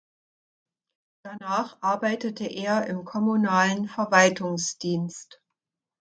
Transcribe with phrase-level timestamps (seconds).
[1.23, 5.43] Danach arbeitete er im kommunalen Verwaltungsdienst.